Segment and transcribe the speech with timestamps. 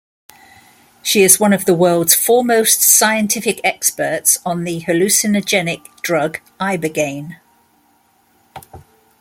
[1.03, 7.37] She is one of the world's foremost scientific experts on the hallucinogenic drug ibogaine.